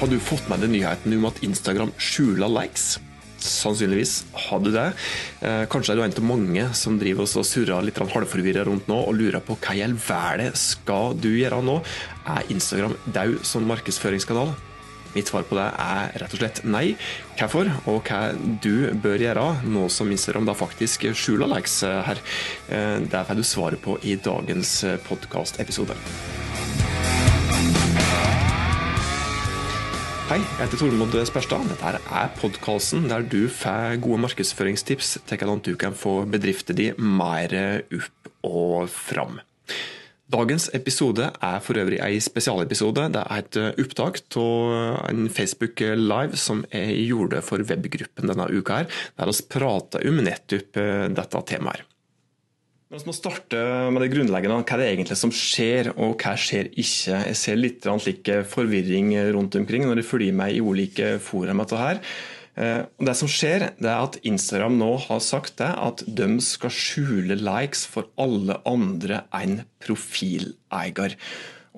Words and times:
Har 0.00 0.08
du 0.08 0.16
fått 0.16 0.46
med 0.48 0.62
deg 0.64 0.70
nyheten 0.72 1.12
om 1.12 1.26
at 1.28 1.42
Instagram 1.44 1.90
skjuler 2.00 2.48
likes? 2.48 2.94
Sannsynligvis 3.36 4.22
har 4.46 4.62
du 4.64 4.70
det. 4.72 4.86
Eh, 5.44 5.66
kanskje 5.68 5.92
er 5.92 6.00
du 6.00 6.04
en 6.06 6.14
av 6.16 6.24
mange 6.24 6.64
som 6.72 6.96
driver 6.96 7.28
og 7.28 7.44
surrer 7.44 7.84
litt 7.84 8.00
halvforvirra 8.00 8.64
rundt 8.64 8.88
nå 8.88 8.96
og 8.96 9.18
lurer 9.18 9.44
på 9.44 9.58
hva 9.60 9.76
i 9.76 9.84
all 9.84 9.98
verden 10.00 10.56
skal 10.56 11.12
du 11.20 11.28
gjøre 11.34 11.60
nå? 11.68 11.76
Er 12.32 12.48
Instagram 12.48 12.96
død 13.12 13.44
som 13.44 13.68
markedsføringskanal? 13.68 14.56
Mitt 15.12 15.28
svar 15.28 15.44
på 15.44 15.60
det 15.60 15.68
er 15.68 16.16
rett 16.24 16.32
og 16.32 16.40
slett 16.46 16.64
nei. 16.64 16.86
Hvorfor, 17.36 17.68
og 17.84 18.00
hva 18.08 18.22
du 18.64 18.88
bør 19.04 19.20
gjøre 19.20 19.48
nå 19.68 19.84
som 19.92 20.08
Instagram 20.08 20.48
da 20.48 20.56
faktisk 20.56 21.10
skjuler 21.12 21.52
likes 21.58 21.82
her, 21.84 22.24
eh, 22.72 22.96
det 23.04 23.26
får 23.28 23.36
du 23.36 23.44
svaret 23.44 23.84
på 23.84 24.00
i 24.00 24.16
dagens 24.16 24.78
podkastepisode. 25.10 26.00
Hei, 30.30 30.36
jeg 30.38 30.62
heter 30.62 30.78
Tormod 30.78 31.14
Sperstad. 31.26 31.64
Dette 31.66 31.98
er 31.98 32.28
podkasten 32.38 33.08
der 33.10 33.24
du 33.26 33.48
får 33.50 33.96
gode 34.04 34.20
markedsføringstips 34.22 35.16
til 35.26 35.40
hvordan 35.40 35.58
du 35.66 35.72
kan 35.74 35.96
få 35.98 36.20
bedriften 36.30 36.78
din 36.78 37.00
mer 37.18 37.50
opp 37.90 38.30
og 38.46 38.86
fram. 38.94 39.40
Dagens 40.30 40.68
episode 40.78 41.32
er 41.34 41.58
for 41.66 41.82
øvrig 41.82 41.98
en 41.98 42.22
spesialepisode. 42.22 43.08
Det 43.10 43.26
er 43.26 43.42
et 43.42 43.60
opptak 43.82 44.22
av 44.38 45.10
en 45.10 45.26
Facebook 45.26 45.82
Live 45.98 46.38
som 46.38 46.62
jeg 46.70 47.08
gjorde 47.08 47.42
for 47.42 47.66
webgruppen 47.66 48.30
denne 48.30 48.52
uka, 48.54 48.84
her, 48.84 49.00
der 49.18 49.34
vi 49.34 49.48
prater 49.50 50.06
om 50.12 50.22
nettopp 50.30 50.78
dette 51.18 51.48
temaet. 51.50 51.89
Vi 52.90 52.98
må 53.06 53.12
starte 53.14 53.58
med 53.94 54.02
det 54.02 54.08
grunnleggende. 54.10 54.64
Hva 54.66 54.74
er 54.74 54.80
det 54.82 54.86
egentlig 54.88 55.16
som 55.20 55.30
skjer, 55.30 55.92
og 55.94 56.16
hva 56.18 56.32
skjer 56.34 56.72
ikke? 56.72 57.20
Jeg 57.28 57.36
ser 57.38 57.58
litt 57.60 57.84
slik 57.86 58.26
forvirring 58.50 59.12
rundt 59.30 59.54
omkring 59.60 59.84
når 59.86 60.00
jeg 60.00 60.08
følger 60.08 60.34
meg 60.34 60.56
i 60.56 60.62
ulike 60.64 61.12
fora 61.22 61.54
med 61.54 61.70
dette. 61.70 61.78
her. 61.78 62.00
Det 62.98 63.14
som 63.14 63.30
skjer, 63.30 63.68
det 63.78 63.86
er 63.86 64.02
at 64.08 64.18
Instagram 64.26 64.74
nå 64.80 64.88
har 65.04 65.20
sagt 65.22 65.60
det, 65.62 65.70
at 65.70 66.02
de 66.02 66.26
skal 66.42 66.74
skjule 66.74 67.36
likes 67.38 67.84
for 67.86 68.10
alle 68.18 68.58
andre 68.66 69.22
enn 69.38 69.60
profileier. 69.78 71.14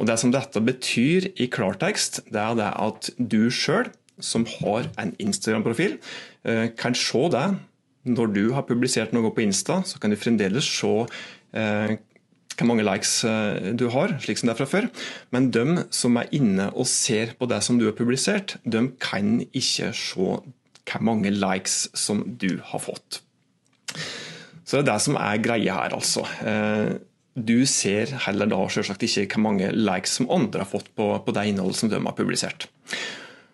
Og 0.00 0.08
Det 0.08 0.16
som 0.16 0.32
dette 0.32 0.64
betyr 0.64 1.28
i 1.36 1.50
klartekst, 1.52 2.22
det 2.32 2.40
er 2.40 2.56
det 2.56 2.70
at 2.72 3.10
du 3.18 3.50
sjøl, 3.52 3.92
som 4.16 4.48
har 4.48 4.88
en 4.96 5.12
Instagram-profil, 5.20 5.98
kan 6.80 6.96
se 6.96 7.28
det 7.36 7.44
når 8.08 8.32
du 8.34 8.44
har 8.56 8.66
publisert 8.66 9.12
noe 9.14 9.30
på 9.34 9.44
Insta, 9.44 9.80
så 9.86 10.00
kan 10.02 10.10
du 10.12 10.18
fremdeles 10.18 10.66
se 10.66 10.90
eh, 11.54 11.94
hvor 12.56 12.68
mange 12.68 12.84
likes 12.86 13.12
eh, 13.28 13.70
du 13.78 13.86
har, 13.94 14.16
slik 14.22 14.40
som 14.40 14.50
det 14.50 14.56
er 14.56 14.60
fra 14.62 14.70
før. 14.70 14.88
Men 15.34 15.50
de 15.54 15.86
som 15.94 16.18
er 16.20 16.32
inne 16.34 16.70
og 16.72 16.88
ser 16.90 17.34
på 17.38 17.48
det 17.50 17.62
som 17.64 17.78
du 17.80 17.86
har 17.88 17.96
publisert, 17.98 18.56
de 18.64 18.88
kan 19.02 19.38
ikke 19.52 19.92
se 19.94 20.16
hvor 20.16 20.42
mange 21.04 21.30
likes 21.30 21.86
som 21.96 22.24
du 22.38 22.58
har 22.72 22.82
fått. 22.82 23.22
Så 24.66 24.78
det 24.78 24.82
er 24.82 24.90
det 24.92 25.00
som 25.04 25.16
er 25.20 25.40
greia 25.42 25.78
her, 25.78 25.96
altså. 25.96 26.26
Eh, 26.46 26.98
du 27.32 27.64
ser 27.64 28.10
heller 28.26 28.50
da 28.50 28.58
selvsagt 28.68 29.06
ikke 29.06 29.38
hvor 29.38 29.46
mange 29.46 29.70
likes 29.72 30.18
som 30.18 30.28
andre 30.32 30.66
har 30.66 30.68
fått 30.68 30.90
på, 30.98 31.14
det 31.32 31.46
innholdet 31.48 31.78
som 31.78 31.90
de 31.92 32.00
har 32.02 32.16
publisert. 32.18 32.68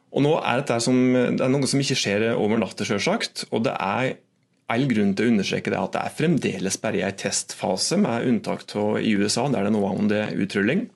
Og 0.08 0.24
nå 0.24 0.32
er 0.41 0.62
dette 0.62 0.78
som, 0.82 0.96
det 1.14 1.44
er 1.44 1.52
noe 1.52 1.69
som 1.69 1.82
ikke 1.82 1.98
skjer 1.98 2.24
over 2.32 2.58
natta, 2.58 2.86
selvsagt. 2.88 3.44
Og 3.52 3.62
det 3.66 3.76
er 3.76 4.16
all 4.72 4.84
grunn 4.91 5.14
til 5.16 5.28
å 5.28 5.33
understreke 5.33 5.72
det 5.72 5.80
at 5.80 5.94
det 5.97 6.05
er 6.05 6.16
fremdeles 6.19 6.78
bare 6.83 7.00
i 7.00 7.06
en 7.06 7.19
testfase, 7.19 7.98
med 8.00 8.28
unntak 8.28 8.66
av 8.77 9.00
i 9.00 9.14
USA, 9.16 9.48
der 9.52 9.69
det 9.69 9.75
nå 9.75 9.83
er 9.86 10.02
under 10.05 10.36
utrulling. 10.44 10.86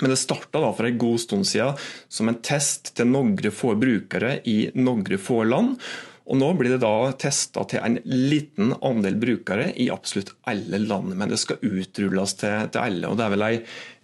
Men 0.00 0.10
det 0.10 0.18
starta 0.18 0.62
for 0.74 0.88
en 0.88 0.98
god 0.98 1.20
stund 1.22 1.46
siden 1.46 1.78
som 2.10 2.30
en 2.30 2.40
test 2.42 2.96
til 2.98 3.12
noen 3.12 3.36
få 3.54 3.76
brukere 3.78 4.40
i 4.50 4.58
noen 4.74 5.06
få 5.20 5.44
land. 5.46 5.78
Og 6.24 6.38
Nå 6.40 6.46
blir 6.56 6.72
det 6.72 6.80
da 6.80 7.12
testa 7.20 7.66
til 7.68 7.82
en 7.84 7.98
liten 8.08 8.72
andel 8.80 9.18
brukere 9.20 9.66
i 9.76 9.90
absolutt 9.92 10.32
alle 10.48 10.80
land. 10.80 11.12
Men 11.20 11.28
det 11.28 11.36
skal 11.42 11.60
utrulles 11.60 12.32
til, 12.40 12.70
til 12.72 12.80
alle. 12.80 13.10
og 13.10 13.18
Det 13.20 13.26
er 13.26 13.34
vel 13.34 13.44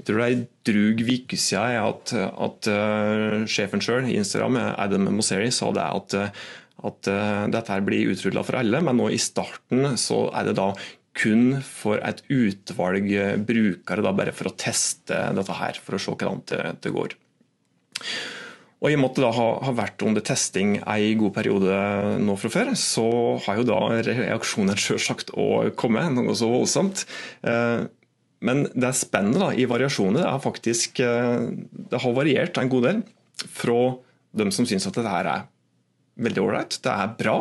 det 0.00 0.14
er 0.14 0.22
ei 0.26 0.36
drug 0.69 1.00
uke 1.00 1.38
siden 1.41 1.78
at, 1.80 2.12
at 2.12 2.69
uh, 2.69 3.48
sjefen 3.48 3.80
sjøl 3.84 4.10
i 4.10 4.19
Instagram, 4.20 4.60
Adam 4.76 5.08
Mosseri, 5.16 5.48
sa 5.52 5.72
det 5.72 5.86
at 5.86 6.19
uh, 6.20 6.44
at 6.86 7.10
uh, 7.12 7.44
dette 7.52 7.78
blir 7.86 8.12
utrulla 8.12 8.44
for 8.46 8.60
alle, 8.60 8.80
men 8.84 8.98
nå 9.00 9.10
i 9.12 9.20
starten 9.20 9.94
så 10.00 10.26
er 10.36 10.50
det 10.50 10.56
da 10.58 10.72
kun 11.20 11.58
for 11.66 12.00
et 12.06 12.22
utvalg 12.30 13.08
brukere, 13.46 14.04
da, 14.04 14.12
bare 14.14 14.34
for 14.34 14.50
å 14.50 14.56
teste 14.58 15.16
dette 15.36 15.56
her, 15.58 15.80
for 15.82 15.96
å 15.96 16.00
se 16.02 16.14
hvordan 16.14 16.44
det, 16.46 16.92
går. 16.94 17.16
Og 18.80 18.88
I 18.88 18.96
og 18.96 19.02
med 19.02 19.10
at 19.10 19.19
det 19.19 19.24
da 19.26 19.32
har, 19.36 19.74
vært 19.76 20.04
under 20.06 20.24
testing 20.24 20.76
en 20.78 21.19
god 21.20 21.34
periode 21.36 21.80
nå 22.22 22.36
fra 22.40 22.52
før, 22.54 22.72
så 22.78 23.06
har 23.44 23.60
jo 23.60 23.66
da 23.69 23.80
reaksjonen 24.06 24.78
selvsagt 24.80 25.34
å 25.36 25.66
komme, 25.76 26.06
noe 26.14 26.36
så 26.38 26.48
voldsomt. 26.48 27.04
Uh, 27.44 27.90
men 28.40 28.64
det 28.72 28.94
da, 29.12 29.50
i 29.52 29.66
variasjoner. 29.69 30.24
Er 30.24 30.40
faktisk, 30.40 30.96
det 30.96 31.98
har 32.00 32.14
variert 32.16 32.56
en 32.56 32.70
god 32.72 32.86
del 32.86 33.02
fra 33.52 33.80
dem 34.32 34.48
som 34.54 34.64
syns 34.64 34.86
at 34.88 34.96
dette 34.96 35.12
her 35.12 35.28
er 35.28 35.42
veldig 36.20 36.42
ålreit. 36.42 36.81
Det 36.84 36.92
er 36.92 37.14
bra 37.19 37.38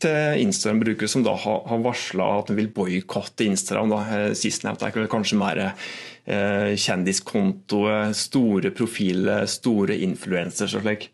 til 0.00 0.44
Instagram-brukere 0.46 1.10
som 1.10 1.24
da 1.24 1.34
har, 1.36 1.62
har 1.68 1.82
varsla 1.84 2.26
at 2.38 2.50
de 2.50 2.56
vil 2.58 2.70
boikotte 2.72 3.46
Instagram. 3.46 3.92
Eh, 4.00 4.26
sistnevnte 4.38 4.88
er 4.88 5.10
kanskje 5.12 5.38
mer 5.40 5.62
eh, 5.66 6.72
kjendiskontoer, 6.80 8.14
store 8.16 8.72
profiler, 8.76 9.48
store 9.50 9.98
influensere 10.06 10.80
og 10.80 10.86
slik. 10.86 11.10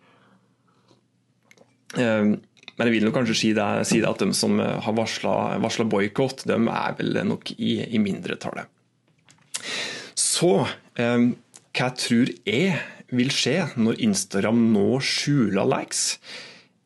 Eh, 1.98 2.36
men 2.76 2.90
jeg 2.90 2.92
vil 2.92 3.06
nok 3.08 3.16
kanskje 3.16 3.38
si 3.40 3.52
det, 3.56 3.66
si 3.88 4.02
det 4.02 4.10
at 4.10 4.20
de 4.20 4.36
som 4.36 4.58
har 4.60 4.96
varsla 4.98 5.86
boikott, 5.88 6.44
de 6.44 6.58
er 6.60 6.98
vel 6.98 7.22
nok 7.24 7.54
i, 7.56 7.78
i 7.88 8.00
mindretallet. 8.02 8.68
Så 10.12 10.50
hva 10.96 11.88
tror 11.96 12.28
jeg 12.44 12.76
vil 13.16 13.32
skje 13.32 13.54
når 13.80 14.02
Instagram 14.04 14.60
nå 14.74 15.00
skjuler 15.00 15.64
likes? 15.72 16.18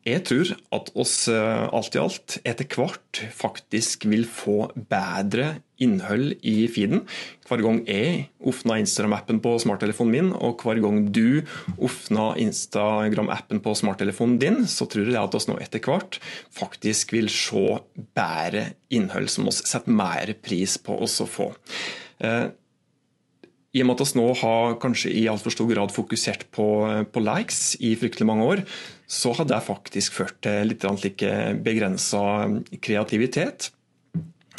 Jeg 0.01 0.23
tror 0.25 0.49
at 0.73 0.87
oss 0.97 1.27
eh, 1.29 1.65
alt 1.69 1.93
i 1.93 1.99
alt 2.01 2.37
etter 2.47 2.65
hvert 2.73 3.19
faktisk 3.37 4.07
vil 4.09 4.23
få 4.25 4.71
bedre 4.89 5.59
innhold 5.81 6.33
i 6.45 6.65
feeden. 6.73 7.03
Hver 7.45 7.61
gang 7.61 7.81
jeg 7.85 8.23
åpner 8.49 8.81
Instagram-appen 8.81 9.41
på 9.43 9.53
smarttelefonen 9.61 10.13
min, 10.15 10.31
og 10.33 10.61
hver 10.65 10.81
gang 10.81 11.03
du 11.13 11.41
åpner 11.77 12.39
Instagram-appen 12.41 13.61
på 13.61 13.75
smarttelefonen 13.77 14.39
din, 14.41 14.63
så 14.69 14.89
tror 14.89 15.09
jeg 15.09 15.21
at 15.21 15.37
oss 15.37 15.49
nå 15.49 15.59
etter 15.61 15.83
hvert 15.85 16.17
faktisk 16.53 17.13
vil 17.17 17.29
se 17.33 17.77
bedre 18.17 18.71
innhold 18.93 19.29
som 19.33 19.49
oss 19.51 19.61
setter 19.69 19.93
mer 19.93 20.33
pris 20.41 20.79
på 20.81 20.97
oss 21.05 21.19
å 21.21 21.29
få. 21.29 21.51
Eh, 23.71 23.79
i 23.79 23.83
og 23.83 23.87
med 23.87 24.01
at 24.01 24.11
vi 24.11 24.19
nå 24.19 24.27
har 24.41 24.75
kanskje 24.81 25.13
i 25.15 25.27
altfor 25.31 25.51
stor 25.51 25.69
grad 25.69 25.91
fokusert 25.91 26.49
på, 26.51 26.67
på, 27.11 27.23
likes 27.23 27.77
i 27.79 27.95
fryktelig 27.95 28.27
mange 28.27 28.43
år, 28.43 28.63
så 29.07 29.33
har 29.33 29.45
det 29.47 29.63
faktisk 29.63 30.13
ført 30.13 30.41
til 30.41 30.67
litt 30.67 30.83
like 30.83 31.55
begrensa 31.63 32.49
kreativitet. 32.81 33.71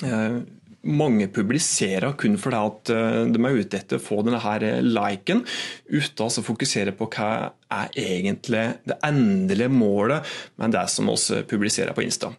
Eh, 0.02 0.40
mange 0.82 1.28
publiserer 1.30 2.16
kun 2.18 2.38
fordi 2.40 2.58
at 2.58 2.90
eh, 2.90 3.18
de 3.30 3.44
er 3.44 3.60
ute 3.60 3.78
etter 3.78 4.00
å 4.00 4.02
få 4.02 4.22
denne 4.24 4.40
her 4.40 4.80
liken, 4.82 5.44
uten 5.92 6.26
å 6.26 6.46
fokusere 6.48 6.96
på 6.96 7.10
hva 7.12 7.52
er 7.68 7.92
egentlig 7.94 8.66
det 8.88 8.98
endelige 9.04 9.70
målet 9.70 10.34
med 10.56 10.72
det 10.72 10.88
som 10.88 11.12
vi 11.12 11.44
publiserer 11.52 11.92
på 11.92 12.04
Insta. 12.08 12.32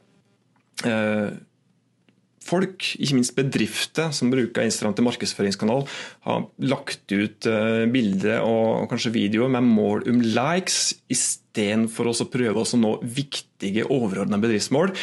Eh, 2.43 2.49
folk, 2.53 2.95
ikke 2.99 3.17
minst 3.17 3.35
bedrifter 3.35 4.11
som 4.11 4.31
bruker 4.31 4.63
Instagram 4.63 4.95
til 4.97 5.07
markedsføringskanal, 5.07 5.85
har 6.27 6.47
lagt 6.59 7.11
ut 7.11 7.47
uh, 7.47 7.85
bilder 7.91 8.43
og, 8.43 8.87
kanskje 8.91 9.13
videoer 9.13 9.51
med 9.53 9.63
mål 9.63 10.07
om 10.09 10.22
likes, 10.22 10.95
istedenfor 11.11 12.11
å 12.11 12.29
prøve 12.31 12.63
å 12.63 12.79
nå 12.79 12.97
viktige 13.03 13.87
overordna 13.90 14.40
bedriftsmål. 14.41 14.93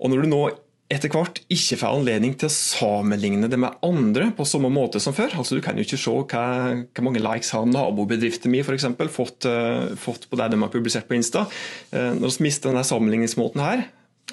Og 0.00 0.10
når 0.10 0.24
du 0.24 0.30
nå 0.32 0.42
etter 0.90 1.12
hvert 1.12 1.38
ikke 1.52 1.76
får 1.78 2.00
anledning 2.00 2.32
til 2.34 2.48
å 2.48 2.54
sammenligne 2.54 3.46
det 3.46 3.60
med 3.62 3.76
andre 3.86 4.32
på 4.34 4.42
samme 4.48 4.72
måte 4.74 4.98
som 4.98 5.14
før. 5.14 5.36
altså 5.38 5.54
Du 5.54 5.62
kan 5.62 5.78
jo 5.78 5.84
ikke 5.86 6.00
se 6.00 6.10
hva, 6.10 6.46
hva 6.82 7.04
mange 7.06 7.22
likes 7.22 7.52
har 7.54 7.68
nabobedriften 7.70 8.50
min 8.50 8.66
for 8.66 8.74
eksempel, 8.74 9.12
fått, 9.12 9.46
uh, 9.46 9.94
fått 9.94 10.26
på 10.26 10.40
det 10.40 10.50
de 10.50 10.58
har 10.58 10.72
publisert 10.72 11.06
på 11.06 11.14
Insta. 11.14 11.46
Uh, 11.94 12.18
når 12.18 12.34
vi 12.34 12.48
mister 12.48 12.72
denne 12.72 12.82
sammenligningsmåten 12.86 13.62
her, 13.62 13.86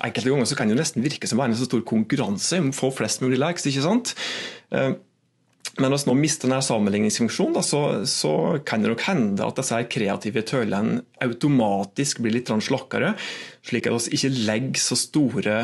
Enkelte 0.06 0.30
ganger 0.30 0.50
så 0.50 0.58
kan 0.60 0.70
det 0.70 0.78
nesten 0.78 1.06
virke 1.06 1.30
som 1.30 1.40
å 1.40 1.44
være 1.44 1.56
en 1.56 1.60
så 1.60 1.68
stor 1.70 1.84
konkurranse 1.88 2.62
om 2.62 2.72
å 2.72 2.78
få 2.78 2.92
flest 2.94 3.24
mulig 3.24 3.40
likes. 3.42 3.66
ikke 3.70 3.86
sant? 3.86 4.14
Eh, 4.70 4.94
men 5.78 5.94
hvis 5.94 6.08
nå 6.08 6.16
mister 6.18 6.50
denne 6.50 6.64
sammenligningsfunksjonen, 6.66 7.66
så, 7.66 7.82
så, 8.10 8.32
kan 8.66 8.82
det 8.82 8.92
nok 8.92 9.04
hende 9.06 9.46
at 9.46 9.60
disse 9.60 9.82
kreative 9.94 10.42
tølene 10.48 11.04
automatisk 11.22 12.24
blir 12.24 12.40
litt 12.40 12.50
slakkere, 12.50 13.14
slik 13.66 13.90
at 13.90 14.08
vi 14.08 14.18
ikke 14.18 14.34
legger 14.48 14.82
så 14.82 14.98
store 14.98 15.60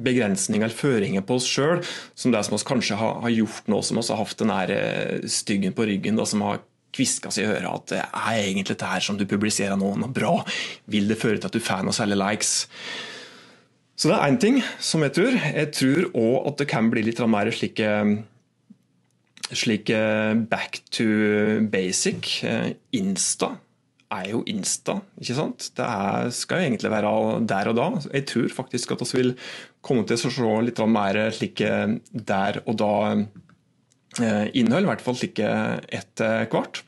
begrensninger 0.00 0.64
eller 0.64 0.76
føringer 0.76 1.24
på 1.28 1.36
oss 1.36 1.48
sjøl 1.48 1.82
som 2.16 2.32
det 2.32 2.40
som 2.46 2.56
vi 2.56 2.64
kanskje 2.64 2.96
har, 2.96 3.18
har, 3.20 3.34
gjort 3.34 3.68
nå 3.68 3.82
som 3.84 4.00
vi 4.00 4.06
har 4.08 4.22
hatt 4.22 4.40
den 4.40 5.28
styggen 5.28 5.76
på 5.76 5.84
ryggen, 5.90 6.16
da, 6.16 6.24
som 6.24 6.44
har 6.46 6.62
kviska 6.96 7.30
seg 7.34 7.44
i 7.44 7.52
øret 7.52 7.70
at 7.70 7.92
det 7.92 8.00
er 8.02 8.38
egentlig 8.40 8.78
det 8.80 8.88
her 8.88 9.04
som 9.04 9.18
du 9.20 9.26
publiserer 9.28 9.76
nå, 9.78 9.92
noe 10.00 10.10
bra? 10.14 10.38
Vil 10.90 11.10
det 11.10 11.20
føre 11.20 11.38
til 11.38 11.50
at 11.50 11.56
du 11.56 11.62
får 11.62 11.84
noen 11.84 11.96
særlige 11.96 12.22
likes? 12.22 12.54
Så 14.00 14.08
det 14.08 14.16
er 14.16 14.30
én 14.30 14.40
ting 14.40 14.60
som 14.80 15.02
jeg 15.04 15.12
tror. 15.12 15.34
Jeg 15.36 15.72
tror 15.76 16.06
òg 16.16 16.46
at 16.48 16.60
det 16.62 16.70
kan 16.70 16.86
bli 16.88 17.02
litt 17.04 17.20
mer 17.28 17.50
slike 17.52 17.90
slik 19.50 19.90
back 20.48 20.80
to 20.94 21.04
basic. 21.68 22.38
Insta 22.96 23.58
er 24.10 24.30
jo 24.32 24.40
Insta, 24.50 24.96
ikke 25.20 25.36
sant? 25.38 25.68
Det 25.76 25.86
er, 25.86 26.30
skal 26.34 26.60
jo 26.60 26.68
egentlig 26.68 26.90
være 26.90 27.12
der 27.46 27.70
og 27.70 27.76
da. 27.78 27.88
Jeg 28.10 28.26
tror 28.30 28.54
faktisk 28.56 28.94
at 28.94 29.04
vi 29.04 29.20
vil 29.20 29.34
komme 29.86 30.06
til 30.06 30.18
å 30.18 30.32
se 30.34 30.54
litt 30.66 30.82
mer 30.90 31.20
slike 31.34 31.74
der 32.10 32.60
og 32.64 32.78
da 32.80 32.94
eh, 34.18 34.48
i 34.50 34.64
hvert 34.64 35.04
fall 35.04 35.18
slike 35.18 35.52
etter 36.00 36.48
hvert. 36.50 36.82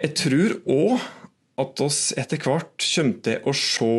Jeg 0.00 0.14
tror 0.16 0.54
òg 0.70 1.08
at 1.60 1.80
oss 1.84 2.00
etter 2.18 2.40
hvert 2.40 2.74
kommer 2.80 3.20
til 3.26 3.46
å 3.46 3.54
se 3.56 3.90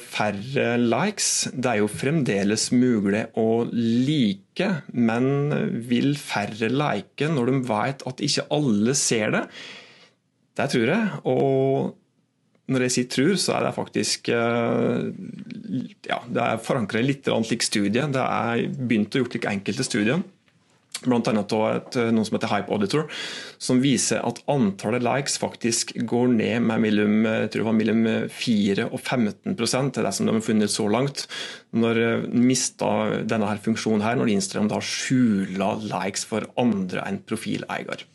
færre 0.00 0.66
likes. 0.80 1.30
Det 1.52 1.70
er 1.70 1.80
jo 1.82 1.90
fremdeles 1.90 2.68
mulig 2.74 3.26
å 3.38 3.64
like, 3.68 4.68
men 4.92 5.26
vil 5.88 6.14
færre 6.20 6.70
like 6.72 7.30
når 7.30 7.52
de 7.52 7.62
vet 7.70 8.06
at 8.08 8.22
ikke 8.24 8.48
alle 8.56 8.96
ser 8.98 9.34
det? 9.36 9.46
Det 10.58 10.68
tror 10.74 10.92
jeg. 10.92 11.20
Og 11.28 12.72
når 12.72 12.86
jeg 12.86 12.94
sier 12.96 13.08
tror, 13.12 13.34
så 13.40 13.56
er 13.56 13.66
det 13.66 13.74
faktisk 13.76 14.28
eh, 14.32 15.08
ja, 16.08 16.20
det 16.28 16.44
er 16.44 16.62
forankret 16.62 17.06
litt 17.06 17.30
slik 17.46 17.64
studie. 17.66 18.06
Det 18.12 18.22
er 18.22 18.68
begynt 18.78 19.14
å 19.16 19.24
gjort 19.24 19.36
like 19.36 19.52
enkelte 19.52 19.86
studier. 19.86 20.22
Blant 21.02 21.26
annet 21.26 21.52
et, 21.56 21.96
noe 22.14 22.26
som 22.28 22.36
heter 22.36 22.50
Hype 22.52 22.70
Auditor, 22.70 23.08
som 23.58 23.80
viser 23.82 24.20
at 24.22 24.38
antallet 24.52 25.02
likes 25.02 25.34
faktisk 25.40 25.96
går 26.06 26.30
ned 26.36 26.68
med 26.68 26.84
mellom, 26.84 27.16
mellom 27.74 28.04
4 28.30 28.86
og 28.86 29.00
15 29.00 29.56
til 29.56 30.06
det 30.06 30.14
som 30.14 30.28
de 30.28 30.36
har 30.36 30.46
funnet 30.46 30.70
så 30.70 30.86
langt. 30.86 31.26
Når 31.74 31.98
de 31.98 32.08
eh, 32.08 32.26
mista 32.38 32.92
denne 33.26 33.50
her 33.50 33.62
funksjonen 33.64 34.04
her, 34.06 34.18
når 34.20 34.34
Instagram 34.36 34.70
da 34.70 34.82
skjuler 34.84 35.82
likes 35.90 36.26
for 36.28 36.46
andre 36.60 37.02
enn 37.08 37.22
profileier. 37.26 38.06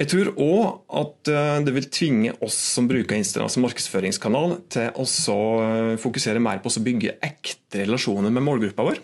Jeg 0.00 0.08
tror 0.08 0.30
òg 0.40 0.94
at 0.96 1.28
eh, 1.28 1.58
det 1.66 1.74
vil 1.76 1.88
tvinge 1.92 2.32
oss 2.44 2.56
som 2.76 2.86
bruker 2.88 3.18
Instagram 3.18 3.50
som 3.52 3.66
markedsføringskanal, 3.66 4.56
til 4.72 4.88
å 4.96 5.06
eh, 5.60 5.96
fokusere 6.00 6.40
mer 6.40 6.62
på 6.64 6.72
å 6.72 6.84
bygge 6.86 7.18
ekte 7.20 7.82
relasjoner 7.84 8.32
med 8.32 8.46
målgruppa 8.46 8.86
vår. 8.86 9.02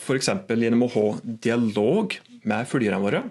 F.eks. 0.00 0.30
gjennom 0.48 0.86
å 0.86 0.92
ha 0.96 1.06
dialog 1.22 2.16
med 2.48 2.68
følgerne 2.68 3.00
våre 3.02 3.22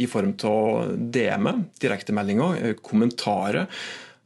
i 0.00 0.06
form 0.08 0.32
av 0.48 0.94
DM-er, 1.12 1.64
direktemeldinger, 1.82 2.60
eh, 2.60 2.78
kommentarer. 2.82 3.68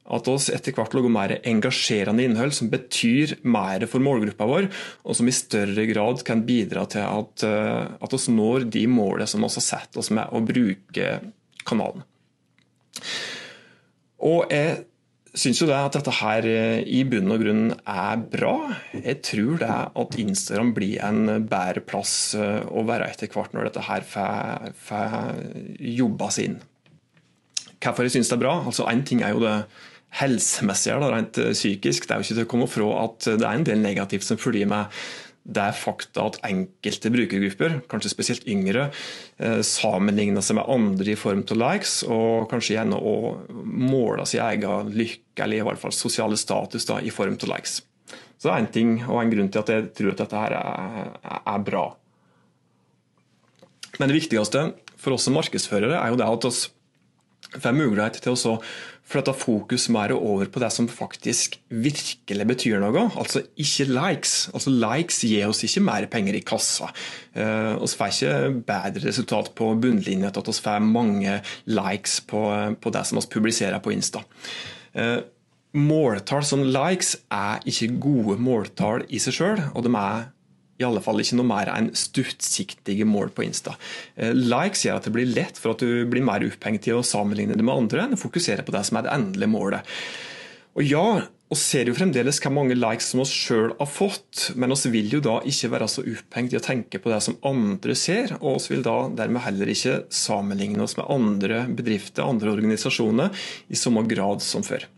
At 0.05 0.29
oss 0.29 0.51
etter 0.53 0.75
hvert 0.77 0.93
lager 0.93 1.13
mer 1.13 1.33
engasjerende 1.49 2.27
innhold 2.27 2.53
som 2.53 2.69
betyr 2.73 3.39
mer 3.49 3.87
for 3.89 4.05
målgruppa 4.05 4.47
vår, 4.49 4.69
og 5.05 5.17
som 5.17 5.29
i 5.29 5.33
større 5.33 5.87
grad 5.89 6.21
kan 6.29 6.45
bidra 6.45 6.85
til 6.93 7.07
at, 7.07 7.45
at 7.45 8.17
oss 8.17 8.29
når 8.29 8.69
de 8.69 8.85
målene 8.85 9.27
som 9.27 9.41
vi 9.41 9.49
har 9.49 9.65
satt 9.65 9.97
oss 9.97 10.13
med 10.13 10.29
å 10.29 10.45
bruke 10.45 11.15
kanalen. 11.65 12.05
Og 14.25 14.53
jeg 14.53 14.85
syns 15.35 15.61
jo 15.61 15.69
det 15.69 15.77
at 15.77 15.97
dette 15.97 16.15
her 16.21 16.47
eh, 16.49 16.83
i 16.87 17.03
bunn 17.09 17.33
og 17.35 17.43
grunn 17.43 17.65
er 17.75 18.21
bra. 18.31 18.55
Jeg 18.95 19.21
tror 19.27 19.59
det 19.63 19.73
at 20.03 20.19
Instagram 20.21 20.75
blir 20.77 21.01
en 21.05 21.49
bedre 21.51 21.83
plass 21.85 22.35
eh, 22.39 22.63
å 22.65 22.85
være 22.87 23.11
etter 23.11 23.33
hvert 23.33 23.55
når 23.57 23.71
dette 23.71 23.87
her 23.89 24.07
får 24.07 25.19
jobba 25.79 26.31
seg 26.35 26.53
inn. 26.53 26.61
Hvorfor 27.85 28.07
jeg 28.07 28.15
syns 28.15 28.31
det 28.31 28.39
er 28.39 28.45
bra? 28.47 28.55
Altså 28.65 28.87
Én 28.89 29.03
ting 29.07 29.21
er 29.25 29.35
jo 29.35 29.43
det 29.45 29.59
helsemessige, 30.21 31.01
rent 31.03 31.43
eh, 31.43 31.53
psykisk. 31.57 32.07
Det 32.07 32.15
er 32.15 32.23
jo 32.23 32.29
ikke 32.29 32.39
til 32.39 32.47
å 32.47 32.53
komme 32.55 32.71
fra 32.71 32.91
at 33.03 33.31
det 33.35 33.43
er 33.43 33.59
en 33.59 33.67
del 33.67 33.83
negativt 33.83 34.27
som 34.27 34.41
følger 34.41 34.71
med 34.71 35.05
det 35.45 35.61
er 35.61 35.77
fakta 35.77 36.25
at 36.25 36.39
enkelte 36.49 37.11
brukergrupper, 37.13 37.77
kanskje 37.93 38.13
spesielt 38.13 38.47
yngre, 38.49 38.87
eh, 39.37 39.61
sammenligner 39.61 40.41
seg 40.41 40.57
med 40.57 40.71
andre 40.73 41.13
i 41.13 41.19
form 41.21 41.43
av 41.45 41.59
likes, 41.61 41.99
og 42.09 42.49
kanskje 42.49 42.79
gjerne 42.79 42.97
å 42.97 43.17
måle 43.65 44.25
sin 44.27 44.41
egen 44.41 44.89
lykke, 44.95 45.45
eller 45.45 45.61
i 45.61 45.67
hvert 45.69 45.83
fall 45.83 45.93
sosiale 45.93 46.39
status, 46.41 46.87
da, 46.89 47.01
i 47.01 47.13
form 47.13 47.37
av 47.37 47.51
likes. 47.53 47.83
Så 48.39 48.49
det 48.49 48.55
er 48.55 48.63
én 48.65 48.73
ting 48.73 48.95
og 49.05 49.21
en 49.21 49.31
grunn 49.31 49.51
til 49.53 49.61
at 49.61 49.69
jeg 49.73 49.91
tror 49.97 50.13
at 50.13 50.23
dette 50.25 50.41
her 50.41 50.57
er, 50.57 51.13
er 51.45 51.61
bra. 51.65 51.85
Men 53.99 54.11
det 54.11 54.19
viktigste 54.19 54.73
for 54.97 55.15
oss 55.15 55.29
som 55.29 55.37
markedsførere 55.37 56.01
er 56.01 56.13
jo 56.13 56.19
det 56.19 56.27
at 56.27 56.49
vi 57.55 57.61
får 57.63 57.77
mulighet 57.77 58.19
til 58.23 58.35
å 58.35 58.57
flytte 59.09 59.35
fokus 59.37 59.87
mer 59.93 60.15
over 60.17 60.49
på 60.51 60.61
det 60.63 60.71
som 60.73 60.89
faktisk 60.89 61.59
virkelig 61.69 62.47
betyr 62.49 62.81
noe. 62.83 63.07
Altså 63.21 63.45
ikke 63.61 63.87
likes. 63.91 64.49
Altså 64.57 64.73
Likes 64.73 65.21
gir 65.29 65.51
oss 65.51 65.63
ikke 65.67 65.85
mer 65.85 66.09
penger 66.11 66.39
i 66.39 66.45
kassa. 66.47 66.89
Uh, 67.37 67.77
vi 67.83 67.91
får 67.93 68.15
ikke 68.15 68.65
bedre 68.71 69.05
resultat 69.05 69.53
på 69.59 69.75
bunnlinja 69.81 70.33
til 70.33 70.45
at 70.45 70.51
vi 70.51 70.65
får 70.67 70.89
mange 70.89 71.39
likes 71.69 72.19
på, 72.31 72.43
på 72.81 72.95
det 72.97 73.05
som 73.09 73.21
vi 73.21 73.31
publiserer 73.37 73.85
på 73.85 73.93
Insta. 73.95 74.25
Uh, 74.97 75.21
måltall 75.75 76.45
som 76.47 76.63
likes 76.65 77.17
er 77.35 77.65
ikke 77.69 77.97
gode 78.03 78.39
måltall 78.43 79.05
i 79.11 79.21
seg 79.23 79.37
sjøl, 79.37 79.65
og 79.75 79.85
de 79.87 79.93
er 79.99 80.31
i 80.81 80.87
alle 80.87 81.03
fall 81.05 81.23
ikke 81.23 81.39
noe 81.39 81.49
mer 81.49 81.71
enn 81.71 81.93
stuttsiktige 81.97 83.07
mål 83.07 83.31
på 83.35 83.47
Insta. 83.47 83.77
Eh, 84.17 84.35
likes 84.35 84.85
gjør 84.87 84.99
at 84.99 85.09
det 85.09 85.15
blir 85.15 85.31
lett 85.31 85.61
for 85.61 85.75
at 85.75 85.85
du 85.85 86.05
blir 86.11 86.25
mer 86.27 86.45
opphengt 86.47 86.89
i 86.91 86.97
å 86.97 87.05
sammenligne 87.07 87.59
det 87.59 87.67
med 87.67 87.77
andre 87.77 88.07
enn 88.07 88.17
å 88.19 88.21
fokusere 88.21 88.67
på 88.67 88.75
det 88.75 88.83
som 88.89 88.99
er 88.99 89.07
det 89.07 89.15
endelige 89.15 89.55
målet. 89.55 89.95
Og 90.75 90.83
ja, 90.83 91.07
vi 91.55 91.59
ser 91.61 91.87
jo 91.87 91.95
fremdeles 91.95 92.41
hvor 92.43 92.51
mange 92.57 92.75
likes 92.75 93.13
som 93.13 93.21
oss 93.23 93.31
sjøl 93.31 93.77
har 93.79 93.87
fått, 93.87 94.49
men 94.59 94.75
oss 94.75 94.89
vil 94.91 95.13
jo 95.13 95.21
da 95.23 95.37
ikke 95.47 95.71
være 95.71 95.87
så 95.93 96.03
opphengt 96.03 96.55
i 96.55 96.59
å 96.59 96.65
tenke 96.65 96.99
på 96.99 97.13
det 97.13 97.21
som 97.23 97.37
andre 97.47 97.95
ser, 97.99 98.35
og 98.41 98.57
oss 98.57 98.67
vil 98.73 98.83
da 98.83 98.97
dermed 99.15 99.45
heller 99.45 99.71
ikke 99.71 100.01
sammenligne 100.11 100.83
oss 100.83 100.97
med 100.99 101.07
andre 101.15 101.63
bedrifter, 101.71 102.27
andre 102.27 102.57
organisasjoner, 102.57 103.31
i 103.71 103.79
samme 103.79 104.03
grad 104.11 104.43
som 104.43 104.67
før. 104.67 104.89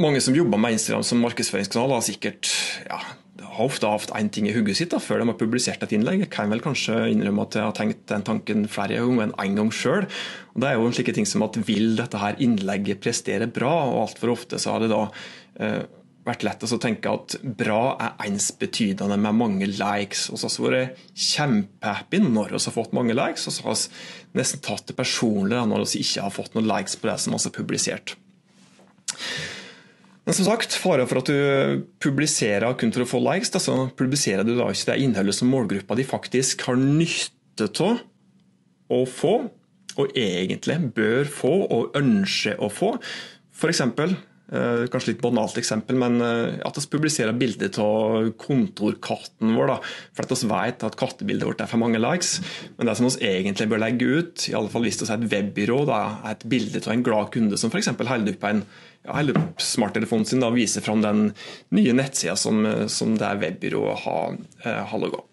Mange 0.00 0.22
som 0.24 0.36
jobber 0.36 0.60
med 0.60 0.78
Instagram 0.78 1.02
som 1.04 1.20
markedsføringskanal, 1.20 1.92
har 1.92 2.04
sikkert 2.06 2.48
ja, 2.86 3.00
har 3.42 3.66
ofte 3.66 3.88
hatt 3.88 4.12
én 4.16 4.30
ting 4.32 4.46
i 4.48 4.54
hodet 4.54 4.78
sitt 4.78 4.92
da, 4.94 5.00
før 5.02 5.20
de 5.20 5.28
har 5.28 5.38
publisert 5.40 5.82
et 5.84 5.92
innlegg. 5.92 6.22
Jeg 6.24 6.32
kan 6.32 6.52
vel 6.52 6.62
kanskje 6.64 6.96
innrømme 7.12 7.44
at 7.44 7.58
jeg 7.58 7.66
har 7.68 7.76
tenkt 7.76 8.04
den 8.08 8.24
tanken 8.26 8.68
flere 8.72 9.02
ganger 9.02 9.26
enn 9.26 9.34
én 9.44 9.58
gang 9.58 9.72
sjøl. 9.74 10.06
Det 10.56 10.68
er 10.68 10.78
jo 10.78 10.86
en 10.88 10.96
slike 10.96 11.16
ting 11.16 11.28
som 11.28 11.44
at 11.44 11.58
vil 11.68 11.92
dette 11.98 12.20
her 12.20 12.40
innlegget 12.42 13.02
prestere 13.04 13.50
bra? 13.52 13.72
og 13.90 14.06
Altfor 14.06 14.32
ofte 14.36 14.60
så 14.62 14.74
har 14.74 14.84
det 14.84 14.92
da 14.94 15.02
eh, 15.60 15.82
vært 16.24 16.44
lett 16.46 16.64
å 16.64 16.80
tenke 16.80 17.12
at 17.12 17.36
bra 17.42 17.82
er 18.00 18.28
ensbetydende 18.30 19.18
med 19.20 19.40
mange 19.42 19.68
likes. 19.68 20.28
Og 20.32 20.40
så 20.40 20.48
har 20.48 20.56
vi 20.56 20.74
vært 20.78 21.06
kjempehappy 21.28 22.22
når 22.24 22.54
vi 22.54 22.62
har 22.64 22.76
fått 22.80 22.96
mange 22.96 23.16
likes, 23.18 23.48
og 23.50 23.58
så 23.58 23.68
har 23.68 23.80
vi 23.82 24.40
nesten 24.40 24.64
tatt 24.64 24.88
det 24.88 24.96
personlig 24.96 25.64
når 25.68 25.84
vi 25.84 26.04
ikke 26.06 26.28
har 26.28 26.36
fått 26.40 26.56
noen 26.56 26.70
likes 26.70 26.96
på 26.96 27.10
det 27.10 27.18
som 27.20 27.36
vi 27.36 27.42
har 27.44 27.58
publisert. 27.60 28.16
Men 30.22 30.36
som 30.38 30.46
sagt, 30.46 30.76
fare 30.78 31.04
for 31.10 31.18
at 31.18 31.30
du 31.30 31.82
publiserer 32.02 32.76
kun 32.78 32.92
for 32.94 33.02
å 33.02 33.10
få 33.10 33.20
likes, 33.24 33.50
da, 33.50 33.58
så 33.62 33.74
publiserer 33.98 34.46
du 34.46 34.54
da 34.54 34.68
ikke 34.70 34.92
det 34.92 35.00
innholdet 35.02 35.34
som 35.34 35.50
målgruppa 35.50 35.98
di 35.98 36.06
faktisk 36.06 36.62
har 36.68 36.78
nytte 36.78 37.66
av 37.82 37.98
å 38.92 39.02
få, 39.08 39.34
og 39.98 40.14
egentlig 40.16 40.78
bør 40.96 41.28
få 41.28 41.52
og 41.66 41.98
ønsker 41.98 42.60
å 42.62 42.70
få. 42.72 42.94
F.eks. 43.52 43.82
Eh, 43.82 44.14
kanskje 44.92 45.14
litt 45.14 45.22
banalt 45.22 45.56
eksempel, 45.60 45.96
men 45.96 46.20
eh, 46.20 46.58
at 46.66 46.76
vi 46.76 46.84
publiserer 46.92 47.36
bilder 47.38 47.72
av 47.80 48.28
kontorkatten 48.40 49.54
vår. 49.56 49.72
Da, 49.72 49.78
for 50.12 50.26
at 50.26 50.34
vi 50.34 50.50
vet 50.50 50.86
at 50.88 50.98
kattebildet 51.00 51.48
vårt 51.48 51.64
er 51.64 51.70
for 51.70 51.80
mange 51.80 52.00
likes. 52.02 52.36
Men 52.76 52.90
det 52.90 52.98
som 52.98 53.08
vi 53.08 53.30
egentlig 53.30 53.68
bør 53.72 53.82
legge 53.84 54.10
ut, 54.20 54.46
i 54.50 54.56
alle 54.58 54.72
fall 54.72 54.84
hvis 54.86 55.00
vi 55.00 55.08
er 55.08 55.16
et 55.16 55.28
webbyrå, 55.32 55.82
da, 55.88 56.00
er 56.20 56.36
et 56.36 56.46
bilde 56.52 56.84
av 56.84 56.92
en 56.94 57.06
glad 57.06 57.32
kunde 57.34 57.60
som 57.60 57.72
f.eks. 57.72 57.92
holder 57.96 58.36
opp 58.36 58.48
en 58.50 58.64
ja, 59.02 59.24
smarttelefonen 59.62 60.28
sin 60.28 60.44
og 60.46 60.56
viser 60.58 60.84
fram 60.84 61.02
den 61.02 61.30
nye 61.74 61.96
nettsida 61.96 62.36
som, 62.38 62.62
som 62.92 63.16
det 63.18 63.36
webbyrået 63.42 64.04
har, 64.04 64.40
eh, 64.66 64.82
har 64.92 65.02
laga. 65.02 65.24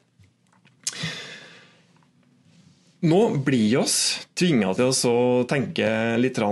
Nå 2.99 3.19
blir 3.47 3.77
oss 3.79 3.95
tvinga 4.35 4.73
til 4.75 4.91
å 4.91 5.19
tenke 5.47 5.87
litt 6.19 6.39
eh, 6.43 6.49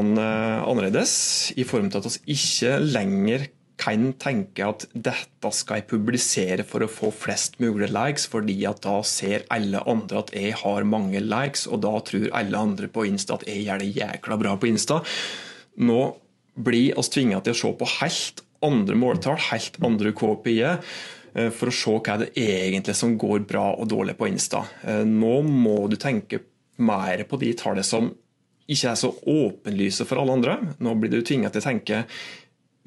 annerledes, 0.63 1.13
i 1.59 1.65
form 1.67 1.89
til 1.91 1.99
at 1.99 2.07
vi 2.23 2.37
ikke 2.37 2.77
lenger 2.85 3.49
kan 3.77 4.13
tenke 4.17 4.65
at 4.65 4.85
dette 4.93 5.51
skal 5.53 5.81
jeg 5.81 5.89
publisere 5.91 6.63
for 6.65 6.81
å 6.81 6.89
få 6.89 7.11
flest 7.13 7.59
mulig 7.61 7.91
likes, 7.91 8.25
fordi 8.31 8.55
at 8.69 8.79
da 8.85 8.95
ser 9.05 9.43
alle 9.53 9.83
andre 9.91 10.23
at 10.23 10.31
jeg 10.33 10.55
har 10.63 10.87
mange 10.87 11.19
likes, 11.21 11.67
og 11.67 11.83
da 11.83 11.93
tror 12.07 12.31
alle 12.39 12.63
andre 12.69 12.89
på 12.89 13.05
Insta 13.11 13.35
at 13.37 13.45
jeg 13.49 13.67
gjør 13.67 13.83
det 13.83 13.91
jækla 13.99 14.39
bra 14.39 14.55
på 14.57 14.71
Insta. 14.71 15.01
Nå 15.83 16.01
blir 16.57 16.97
oss 16.97 17.11
tvinga 17.13 17.43
til 17.43 17.53
å 17.53 17.59
se 17.59 17.75
på 17.77 17.91
helt 17.99 18.41
andre 18.65 18.97
måltall, 18.97 19.37
helt 19.51 19.77
andre 19.85 20.15
KPI-er. 20.15 20.79
For 21.33 21.69
å 21.69 21.75
se 21.75 21.93
hva 21.93 22.15
det 22.21 22.31
egentlig 22.39 22.95
som 22.97 23.17
går 23.19 23.43
bra 23.49 23.67
og 23.75 23.89
dårlig 23.91 24.15
på 24.17 24.29
Insta. 24.29 24.63
Nå 25.05 25.35
må 25.45 25.79
du 25.91 25.97
tenke 26.01 26.41
mer 26.81 27.23
på 27.29 27.39
de 27.41 27.51
tallene 27.57 27.85
som 27.85 28.09
ikke 28.67 28.91
er 28.91 28.99
så 28.99 29.11
åpenlyse 29.31 30.07
for 30.07 30.21
alle 30.21 30.35
andre. 30.39 30.57
Nå 30.83 30.95
blir 30.99 31.13
du 31.13 31.21
tvinget 31.21 31.55
til 31.55 31.63
å 31.63 31.67
tenke 31.67 32.03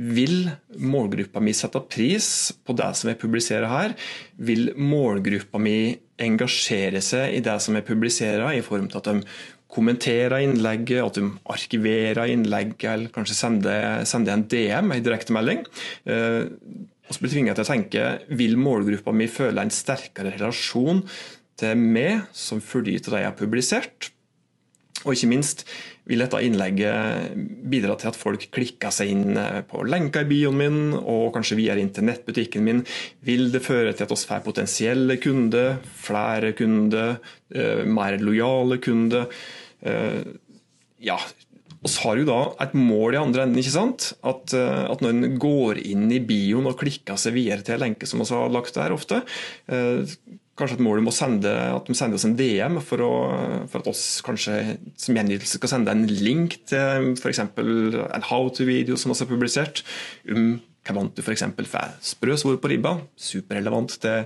vil 0.01 0.49
målgruppa 0.81 1.43
mi 1.45 1.53
sette 1.57 1.81
pris 1.93 2.27
på 2.65 2.73
det 2.77 2.89
som 2.97 3.11
jeg 3.11 3.21
publiserer 3.21 3.69
her? 3.69 3.95
Vil 4.41 4.71
målgruppa 4.81 5.61
mi 5.61 5.93
engasjere 6.21 7.03
seg 7.05 7.37
i 7.37 7.43
det 7.45 7.59
som 7.61 7.77
jeg 7.77 7.87
publiserer, 7.89 8.47
i 8.57 8.65
form 8.65 8.89
av 8.89 9.01
at 9.03 9.11
de 9.11 9.35
kommenterer 9.71 10.41
innlegget, 10.43 11.05
at 11.05 11.21
de 11.21 11.29
arkiverer 11.53 12.33
innlegget, 12.33 12.89
eller 12.91 13.13
kanskje 13.15 13.37
sender, 13.37 14.07
sender 14.09 14.35
en 14.35 14.47
DM, 14.51 14.95
en 14.95 15.05
direktemelding? 15.05 15.63
Og 17.11 17.17
så 17.17 17.25
blir 17.25 17.33
tvinget 17.33 17.59
til 17.59 17.67
å 17.67 17.73
tenke 17.73 18.07
vil 18.39 18.55
målgruppa 18.55 19.11
mi 19.11 19.27
føle 19.27 19.65
en 19.67 19.75
sterkere 19.75 20.31
relasjon 20.37 21.03
til 21.59 21.83
meg 21.83 22.29
som 22.31 22.63
følge 22.63 23.03
av 23.03 23.17
det 23.17 23.23
jeg 23.25 23.31
har 23.33 23.39
publisert? 23.41 24.13
Og 25.01 25.17
ikke 25.17 25.31
minst 25.31 25.65
vil 26.07 26.21
dette 26.21 26.39
innlegget 26.45 27.33
bidra 27.73 27.97
til 27.99 28.11
at 28.11 28.19
folk 28.19 28.45
klikker 28.53 28.93
seg 28.93 29.11
inn 29.15 29.39
eh, 29.41 29.63
på 29.67 29.83
lenka 29.89 30.23
i 30.23 30.29
bioen 30.29 30.59
min, 30.61 30.79
og 30.99 31.31
kanskje 31.35 31.57
videre 31.59 31.83
inn 31.83 31.93
til 31.97 32.05
nettbutikken 32.07 32.67
min. 32.67 32.83
Vil 33.25 33.49
det 33.55 33.63
føre 33.65 33.95
til 33.95 34.05
at 34.05 34.15
oss 34.15 34.27
får 34.29 34.45
potensielle 34.45 35.17
kunder, 35.23 35.81
flere 36.05 36.53
kunder, 36.59 37.17
eh, 37.55 37.83
mer 37.89 38.21
lojale 38.21 38.81
kunder? 38.85 39.31
Eh, 39.81 40.21
ja, 41.81 41.89
så 41.89 42.09
har 42.09 42.21
jo 42.21 42.29
da 42.29 42.41
et 42.65 42.75
mål 42.77 43.17
i 43.17 43.21
andre 43.21 43.47
enden. 43.47 43.61
ikke 43.63 43.73
sant? 43.73 44.11
At, 44.27 44.53
at 44.55 45.05
når 45.05 45.17
en 45.17 45.39
går 45.41 45.81
inn 45.83 46.11
i 46.13 46.21
bioen 46.25 46.69
og 46.69 46.79
klikker 46.81 47.19
seg 47.21 47.37
videre 47.39 47.65
til 47.65 47.79
en 47.79 47.85
lenke 47.87 48.09
som 48.09 48.21
vi 48.21 48.29
har 48.31 48.53
lagt 48.53 48.77
der 48.77 48.93
ofte, 48.93 49.23
kanskje 50.61 50.77
et 50.79 50.85
mål 50.85 51.01
om 51.03 51.11
å 51.11 51.15
sende, 51.15 51.51
at 51.51 51.89
de 51.89 51.97
sender 51.97 52.19
oss 52.19 52.27
en 52.29 52.37
DM 52.39 52.81
for, 52.85 53.03
å, 53.05 53.13
for 53.71 53.81
at 53.81 53.91
oss 53.91 54.05
kanskje 54.25 54.57
som 55.01 55.17
gjengivelse 55.17 55.61
skal 55.61 55.73
sende 55.73 55.95
en 55.95 56.05
link 56.11 56.59
til 56.71 57.15
f.eks. 57.15 57.45
en 57.45 58.27
how 58.29 58.51
to-video 58.55 58.99
som 59.01 59.15
også 59.15 59.27
er 59.27 59.33
publisert, 59.33 59.85
om 60.31 60.59
vant 60.91 61.15
du 61.15 61.23
f.eks. 61.23 61.45
får 61.71 61.97
sprø 62.03 62.37
svor 62.41 62.57
på 62.61 62.71
ribba. 62.73 62.97
Superrelevant 63.15 63.95
til 64.03 64.25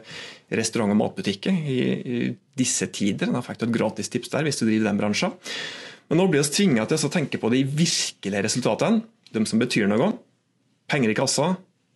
restaurant- 0.54 0.94
og 0.94 1.00
matbutikker 1.02 1.52
i, 1.52 1.78
i 1.92 2.20
disse 2.56 2.88
tider. 2.94 3.32
Da 3.34 3.42
fikk 3.44 3.61
du 3.61 3.66
et 3.68 3.75
gratistips 3.75 4.32
der 4.32 4.46
hvis 4.46 4.62
du 4.62 4.64
driver 4.64 4.88
den 4.88 5.02
bransjen. 5.02 5.34
Men 6.08 6.20
nå 6.20 6.28
blir 6.30 6.44
vi 6.44 6.56
tvinga 6.58 6.87
til 6.88 7.06
å 7.06 7.12
tenke 7.12 7.40
på 7.40 7.50
de 7.52 7.62
virkelige 7.64 8.44
resultatene, 8.44 9.04
de 9.34 9.44
som 9.49 9.62
betyr 9.62 9.88
noe. 9.90 10.12
Penger 10.90 11.14
i 11.14 11.16
kassa, 11.16 11.54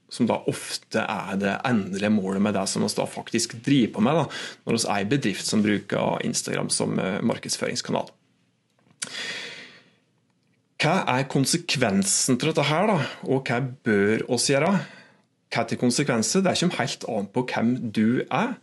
som 0.08 0.28
da 0.28 0.38
ofte 0.48 1.02
er 1.04 1.36
det 1.40 1.56
endelige 1.68 2.10
målet 2.14 2.42
med 2.42 2.56
det 2.56 2.64
som 2.70 2.84
vi 2.84 2.90
da 2.96 3.04
faktisk 3.08 3.58
driver 3.64 3.92
på 3.94 4.04
med, 4.06 4.22
da, 4.22 4.24
når 4.64 4.78
vi 4.78 4.84
er 4.86 5.04
en 5.04 5.12
bedrift 5.12 5.48
som 5.48 5.64
bruker 5.64 6.24
Instagram 6.24 6.72
som 6.72 6.96
eh, 7.02 7.18
markedsføringskanal. 7.28 8.08
Hva 10.78 10.94
er 11.10 11.26
konsekvensen 11.28 12.38
til 12.38 12.52
dette, 12.52 12.64
her, 12.70 12.86
da? 12.86 12.98
og 13.26 13.48
hva 13.50 13.60
bør 13.84 14.24
oss 14.32 14.46
gjøre? 14.48 14.76
Hva 15.52 15.64
til 15.66 15.80
konsekvenser? 15.80 16.44
Det 16.46 16.54
kommer 16.60 16.80
helt 16.80 17.06
an 17.10 17.30
på 17.34 17.44
hvem 17.50 17.72
du 17.92 18.20
er. 18.24 18.54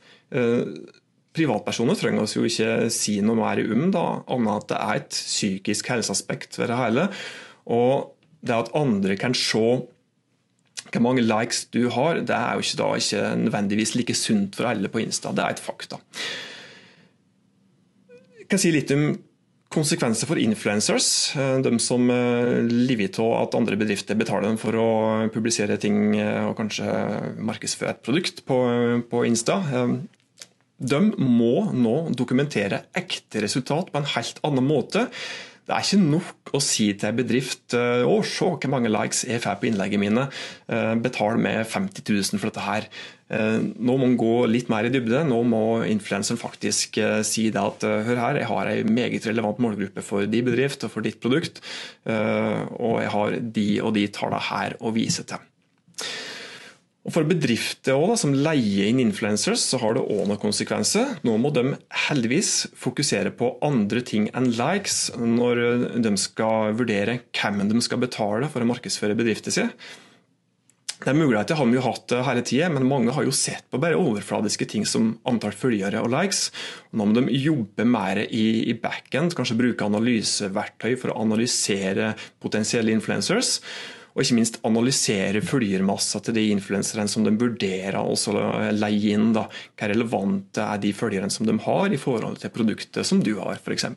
Privatpersoner 1.35 1.97
trenger 1.99 2.23
oss 2.23 2.35
jo 2.37 2.45
ikke 2.47 2.87
si 2.93 3.17
noe 3.23 3.37
mer 3.39 3.59
om, 3.65 3.89
da, 3.93 4.05
annet 4.31 4.55
at 4.55 4.69
det 4.71 4.79
er 4.79 5.01
et 5.01 5.17
psykisk 5.17 5.91
helseaspekt 5.91 6.59
ved 6.61 6.71
det 6.71 6.79
hele. 6.79 7.09
Og 7.65 8.15
det 8.45 8.55
at 8.55 8.73
andre 8.77 9.17
kan 9.19 9.35
se 9.37 9.65
hvor 10.95 11.01
mange 11.01 11.23
likes 11.25 11.65
du 11.73 11.89
har, 11.91 12.21
det 12.23 12.35
er 12.35 12.55
jo 12.55 12.63
ikke, 12.63 12.77
da, 12.79 12.89
ikke 12.95 13.23
nødvendigvis 13.41 13.95
like 13.97 14.15
sunt 14.15 14.55
for 14.55 14.69
alle 14.69 14.87
på 14.91 15.01
Insta. 15.01 15.33
Det 15.35 15.43
er 15.43 15.55
et 15.55 15.63
fakta. 15.63 15.99
Jeg 18.39 18.47
kan 18.51 18.61
si 18.61 18.71
litt 18.71 18.93
om 18.93 19.09
konsekvenser 19.75 20.29
for 20.29 20.39
influencers. 20.39 21.07
Eh, 21.35 21.57
de 21.65 21.73
som 21.83 22.09
eh, 22.13 22.61
lever 22.69 23.09
av 23.23 23.31
at 23.41 23.57
andre 23.57 23.79
bedrifter 23.79 24.17
betaler 24.17 24.47
dem 24.47 24.59
for 24.61 24.77
å 24.79 24.89
publisere 25.33 25.79
ting 25.81 26.15
eh, 26.19 26.43
og 26.45 26.55
kanskje 26.59 26.85
markedsføre 27.43 27.95
et 27.95 28.03
produkt 28.05 28.45
på, 28.47 28.59
på 29.09 29.25
Insta. 29.27 29.59
De 30.77 31.01
må 31.17 31.69
nå 31.71 31.97
dokumentere 32.17 32.85
ekte 32.97 33.43
resultat 33.45 33.91
på 33.91 34.01
en 34.01 34.09
helt 34.15 34.41
annen 34.43 34.67
måte 34.67 35.07
det 35.65 35.73
er 35.73 35.81
ikke 35.81 35.97
nok 35.97 36.51
å 36.53 36.59
si 36.61 36.91
til 36.93 37.09
en 37.09 37.17
bedrift 37.17 37.73
eh, 37.73 38.05
å 38.05 38.19
se 38.21 38.45
hvor 38.45 38.69
mange 38.69 38.91
likes 38.91 39.23
jeg 39.25 39.41
får 39.41 39.57
på 39.61 39.69
innleggene 39.71 40.03
mine, 40.03 40.25
eh, 40.69 40.91
betal 41.01 41.39
med 41.41 41.63
50 41.65 42.05
000 42.05 42.41
for 42.41 42.51
dette 42.51 42.65
her. 42.67 42.85
Eh, 43.33 43.57
nå 43.73 43.95
må 43.97 44.05
en 44.05 44.17
gå 44.19 44.35
litt 44.51 44.69
mer 44.69 44.85
i 44.85 44.93
dybde. 44.93 45.23
Nå 45.25 45.41
må 45.49 45.63
influenseren 45.89 46.37
faktisk 46.37 47.01
si 47.25 47.47
det 47.49 47.63
at 47.63 47.87
hør 48.05 48.21
her, 48.21 48.41
jeg 48.43 48.51
har 48.51 48.69
en 48.75 48.93
meget 48.93 49.25
relevant 49.31 49.63
målgruppe 49.65 50.05
for 50.05 50.29
din 50.29 50.45
bedrift 50.45 50.85
og 50.85 50.93
for 50.93 51.05
ditt 51.05 51.17
produkt, 51.23 51.63
og 52.05 53.01
jeg 53.01 53.11
har 53.15 53.41
de 53.57 53.67
og 53.81 53.95
de 53.97 54.05
tallene 54.13 54.45
her 54.51 54.77
å 54.85 54.93
vise 54.93 55.25
til. 55.25 55.41
Og 57.05 57.13
For 57.13 57.27
bedrifter 57.29 57.93
også, 57.93 58.23
som 58.23 58.33
leier 58.33 58.89
inn 58.89 59.01
influencers, 59.03 59.61
så 59.61 59.77
har 59.83 59.93
det 59.93 60.01
òg 60.01 60.23
noen 60.25 60.41
konsekvenser. 60.41 61.19
Nå 61.27 61.35
må 61.37 61.51
de 61.53 61.75
heldigvis 62.07 62.71
fokusere 62.81 63.29
på 63.37 63.51
andre 63.65 64.01
ting 64.01 64.31
enn 64.33 64.49
likes 64.57 65.11
når 65.19 65.61
de 66.01 66.15
skal 66.17 66.73
vurdere 66.79 67.19
hvem 67.37 67.61
de 67.69 67.83
skal 67.85 68.01
betale 68.01 68.49
for 68.49 68.65
å 68.65 68.69
markedsføre 68.71 69.17
bedriften 69.19 69.53
sin. 69.53 69.69
Det 70.95 71.11
er 71.11 71.17
muligheter 71.19 71.59
har 71.59 71.67
vi 71.69 71.75
jo 71.75 71.83
hatt 71.83 72.13
hele 72.25 72.41
tida, 72.47 72.69
men 72.73 72.87
mange 72.89 73.13
har 73.13 73.25
jo 73.27 73.33
sett 73.35 73.67
på 73.69 73.77
bare 73.83 73.99
overfladiske 73.99 74.65
ting 74.71 74.87
som 74.89 75.11
antall 75.29 75.53
følgere 75.53 76.01
og 76.01 76.09
likes. 76.09 76.47
Nå 76.95 77.05
må 77.05 77.19
de 77.19 77.35
jobbe 77.37 77.85
mer 77.85 78.23
i, 78.25 78.63
i 78.71 78.73
backend, 78.79 79.35
kanskje 79.37 79.59
bruke 79.59 79.85
analyseverktøy 79.85 80.95
for 80.97 81.13
å 81.13 81.19
analysere 81.27 82.15
potensielle 82.41 82.95
influencers 82.95 83.59
og 84.15 84.23
ikke 84.23 84.37
minst 84.37 84.61
analysere 84.63 85.43
følgermassa 85.43 86.21
til 86.23 86.37
de 86.37 86.45
influenserne 86.53 87.09
som 87.11 87.25
de 87.25 87.35
vurderer 87.35 87.99
å 87.99 88.15
leie 88.71 89.11
inn. 89.11 89.33
Da. 89.35 89.43
Hva 89.75 89.91
relevante 89.91 90.63
er 90.63 90.79
de 90.79 90.93
følgerne 90.95 91.33
som 91.33 91.47
de 91.47 91.57
har 91.65 91.91
i 91.91 91.99
forhold 91.99 92.39
til 92.39 92.53
produktet 92.55 93.07
som 93.07 93.19
du 93.23 93.33
har, 93.41 93.59
f.eks. 93.59 93.89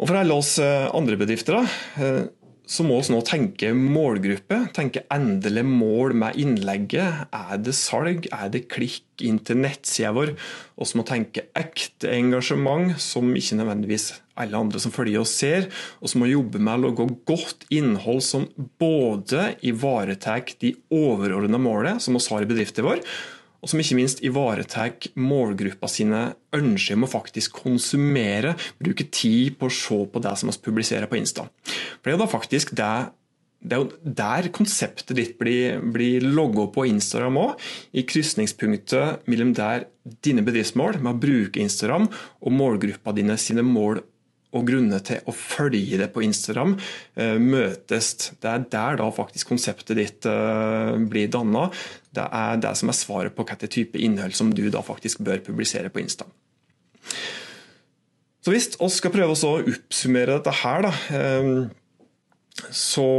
Og 0.00 0.08
for 0.08 0.16
alle 0.16 0.34
oss 0.34 0.56
eh, 0.64 0.88
andre 0.96 1.18
bedrifter 1.20 1.60
da, 1.60 1.62
eh, 2.00 2.22
så 2.70 2.84
må 2.86 3.00
vi 3.02 3.10
nå 3.12 3.18
tenke 3.26 3.72
målgruppe. 3.74 4.60
Tenke 4.74 5.02
endelig 5.10 5.64
mål 5.66 6.14
med 6.22 6.38
innlegget. 6.38 7.24
Er 7.34 7.58
det 7.58 7.74
salg? 7.74 8.28
Er 8.30 8.52
det 8.54 8.68
klikk 8.70 9.24
inn 9.26 9.40
til 9.42 9.58
nettsida 9.58 10.12
vår? 10.14 10.36
Så 10.78 10.98
må 10.98 11.04
tenke 11.06 11.48
ekte 11.58 12.12
engasjement, 12.14 12.94
som 13.02 13.34
ikke 13.34 13.58
nødvendigvis 13.58 14.12
alle 14.40 14.60
andre 14.60 14.80
som 14.82 14.94
følger 14.94 15.22
oss 15.22 15.34
ser. 15.42 15.68
Og 16.00 16.12
så 16.12 16.20
må 16.20 16.30
jobbe 16.30 16.60
med 16.60 16.78
å 16.78 16.88
lage 16.88 17.08
godt 17.28 17.66
innhold 17.72 18.22
som 18.26 18.48
både 18.80 19.54
ivaretar 19.66 20.56
de 20.62 20.74
overordnede 20.94 21.60
målene 21.60 22.00
som 22.00 22.16
vi 22.16 22.24
har 22.30 22.44
i 22.44 22.48
bedriften 22.48 22.86
vår, 22.86 23.04
og 23.60 23.68
som 23.68 23.80
ikke 23.82 23.98
minst 23.98 24.22
ivaretar 24.24 25.10
målgruppa 25.20 25.88
sine 25.90 26.22
ønsker 26.56 26.96
om 26.96 27.04
å 27.04 27.10
faktisk 27.12 27.60
konsumere, 27.60 28.54
bruke 28.80 29.04
tid 29.12 29.58
på 29.60 29.68
å 29.68 29.74
se 29.74 29.98
på 30.08 30.22
det 30.24 30.36
som 30.40 30.48
vi 30.48 30.62
publiserer 30.64 31.10
på 31.10 31.18
Insta. 31.20 31.44
For 32.00 32.08
Det 32.08 32.14
er 32.14 32.16
jo 32.16 32.22
da 32.24 32.30
faktisk 32.30 32.76
det 32.78 32.92
det 33.60 33.76
er 33.76 33.82
jo 33.82 34.12
der 34.16 34.46
konseptet 34.56 35.18
ditt 35.18 35.34
blir, 35.40 35.82
blir 35.92 36.24
logga 36.24 36.64
på 36.72 36.86
Instagram 36.88 37.36
òg. 37.42 37.66
I 37.92 38.06
krysningspunktet 38.08 39.28
mellom 39.28 39.52
der 39.56 39.84
dine 40.24 40.44
bedriftsmål 40.46 40.96
med 41.02 41.12
å 41.12 41.20
bruke 41.20 41.60
Instagram 41.60 42.08
og 42.08 42.56
målgruppa 42.56 43.12
dine 43.16 43.36
sine 43.40 43.64
mål 43.66 44.00
og 44.56 44.66
grunner 44.66 45.02
til 45.06 45.22
å 45.28 45.34
følge 45.34 45.98
det 46.00 46.10
på 46.14 46.24
Instagram 46.26 46.76
uh, 46.76 47.38
møtes. 47.40 48.12
Det 48.42 48.50
er 48.50 48.66
der 48.72 49.00
da 49.00 49.08
faktisk 49.14 49.52
konseptet 49.52 49.98
ditt 49.98 50.28
uh, 50.28 50.96
blir 51.10 51.30
danna. 51.32 51.68
Det 52.14 52.26
er 52.26 52.62
det 52.62 52.74
som 52.80 52.90
er 52.90 52.98
svaret 52.98 53.36
på 53.36 53.46
hvilken 53.46 53.70
type 53.70 54.00
innhold 54.00 54.34
som 54.36 54.52
du 54.54 54.66
da 54.72 54.82
faktisk 54.84 55.22
bør 55.26 55.42
publisere 55.46 55.92
på 55.92 56.02
Insta. 56.02 56.26
Så 58.40 58.54
hvis 58.54 58.72
vi 58.80 58.88
skal 58.94 59.12
prøve 59.12 59.36
å 59.36 59.56
oppsummere 59.60 60.38
dette 60.38 60.56
her, 60.62 60.88
da, 60.88 60.94
uh, 61.14 62.70
så 62.74 63.10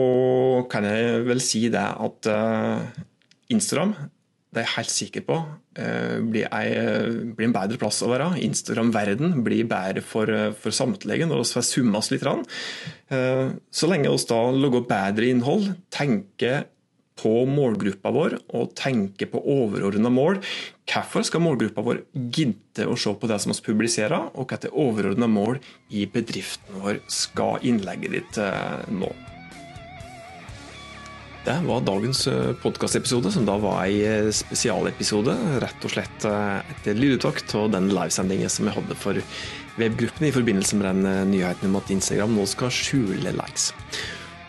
kan 0.70 0.86
jeg 0.86 1.24
vel 1.26 1.40
si 1.42 1.64
det 1.74 1.82
at 1.82 2.28
Instagram 3.50 3.96
det 4.52 4.60
er 4.60 4.66
jeg 4.66 4.76
helt 4.76 4.92
sikker 4.92 5.24
på 5.24 5.36
eh, 5.80 6.18
jeg, 6.20 6.82
blir, 7.38 7.46
en 7.48 7.56
bedre 7.56 7.80
plass 7.80 8.02
å 8.04 8.10
være. 8.12 8.34
Instagram-verden 8.44 9.38
blir 9.46 9.64
bedre 9.70 10.04
for, 10.04 10.28
for 10.60 10.76
samtlige 10.76 11.28
når 11.30 11.46
vi 11.46 11.54
får 11.56 11.68
summa 11.70 12.02
oss 12.02 12.12
litt. 12.12 12.28
Eh, 13.16 13.48
så 13.72 13.92
lenge 13.92 14.12
vi 14.12 14.28
da 14.28 14.42
lager 14.52 14.84
bedre 14.90 15.32
innhold, 15.32 15.72
tenker 15.94 16.66
på 17.22 17.32
målgruppa 17.48 18.12
vår 18.14 18.38
og 18.58 18.76
tenker 18.78 19.30
på 19.32 19.42
overordna 19.54 20.12
mål. 20.12 20.42
Hvorfor 20.90 21.24
skal 21.28 21.44
målgruppa 21.46 21.84
vår 21.86 22.04
gidde 22.12 22.88
å 22.90 22.98
se 23.00 23.14
på 23.16 23.30
det 23.32 23.40
som 23.44 23.54
vi 23.54 23.68
publiserer, 23.70 24.32
og 24.36 24.52
hvilke 24.52 24.74
overordna 24.76 25.30
mål 25.32 25.62
i 25.96 26.08
bedriften 26.12 26.82
vår 26.84 27.04
skal 27.12 27.64
innlegget 27.68 28.18
ditt 28.18 28.42
eh, 28.42 28.82
nå? 28.92 29.12
Det 31.42 31.56
var 31.66 31.82
dagens 31.82 32.28
eh, 32.28 32.52
podkastepisode, 32.62 33.32
som 33.34 33.48
da 33.48 33.56
var 33.58 33.80
ei 33.88 34.04
eh, 34.06 34.28
spesialepisode. 34.30 35.34
Rett 35.64 35.86
og 35.88 35.90
slett 35.90 36.26
eh, 36.30 36.60
et 36.70 36.90
lydopptak 36.94 37.56
av 37.58 37.72
den 37.74 37.88
livesendingen 37.90 38.52
som 38.52 38.68
jeg 38.70 38.76
hadde 38.76 38.98
for 39.02 39.18
webgruppene 39.82 40.30
i 40.30 40.36
forbindelse 40.36 40.78
med 40.78 40.86
den 40.92 41.32
nyheten 41.32 41.72
om 41.72 41.80
at 41.80 41.90
Instagram 41.90 42.36
nå 42.38 42.46
skal 42.52 42.70
skjule 42.70 43.34
likes. 43.34 43.72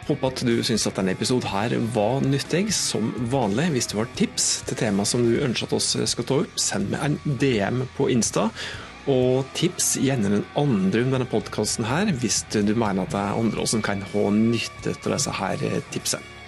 Håper 0.05 0.35
at 0.35 0.43
du 0.45 0.53
syns 0.67 0.85
at 0.91 1.01
denne 1.01 1.15
episoden 1.17 1.49
her 1.49 1.73
var 1.95 2.21
nyttig. 2.27 2.67
Som 2.77 3.15
vanlig, 3.33 3.71
hvis 3.73 3.89
du 3.89 3.97
har 4.03 4.13
tips 4.19 4.51
til 4.69 4.83
tema 4.83 5.09
som 5.09 5.25
du 5.25 5.39
ønsker 5.41 5.71
at 5.71 5.77
oss 5.79 5.95
skal 6.13 6.29
ta 6.29 6.43
opp, 6.45 6.61
send 6.61 6.93
meg 6.93 7.07
en 7.09 7.39
DM 7.41 7.87
på 7.97 8.11
Insta. 8.13 8.51
Og 9.09 9.49
tips 9.57 9.95
gjerne 10.03 10.29
den 10.37 10.45
andre 10.61 11.07
om 11.07 11.17
denne 11.17 11.31
podkasten 11.31 11.89
her, 11.89 12.13
hvis 12.21 12.43
du 12.53 12.61
mener 12.77 13.07
at 13.07 13.17
det 13.17 13.25
er 13.25 13.41
andre 13.41 13.65
som 13.65 13.81
kan 13.81 14.05
ha 14.13 14.29
nytte 14.37 14.93
av 14.93 15.17
disse 15.17 15.41
her 15.41 15.67
tipsene. 15.89 16.42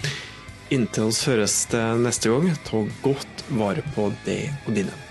Inntil 0.75 1.13
oss 1.13 1.23
høres 1.29 1.55
det 1.71 1.83
neste 2.03 2.33
gang, 2.33 2.51
ta 2.67 2.83
godt 3.05 3.49
vare 3.55 3.85
på 3.95 4.11
det 4.27 4.41
og 4.67 4.75
dine. 4.75 5.04